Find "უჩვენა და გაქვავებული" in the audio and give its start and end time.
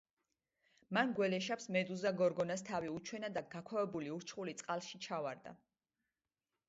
2.95-4.13